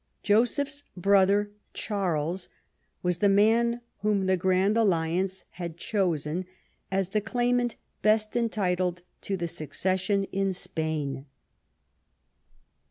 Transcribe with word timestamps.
Joseph's 0.23 0.83
brother, 0.97 1.51
Charles, 1.75 2.49
was 3.03 3.17
the 3.17 3.29
man 3.29 3.81
whom 3.99 4.25
the 4.25 4.35
Grand 4.35 4.75
Alliance 4.75 5.43
had 5.61 5.77
chosen 5.77 6.47
as 6.91 7.09
the 7.09 7.21
claimant 7.21 7.75
best 8.01 8.35
en 8.35 8.49
titled 8.49 9.03
to 9.21 9.37
the 9.37 9.47
succession 9.47 10.23
in 10.31 10.53
Spain. 10.53 11.27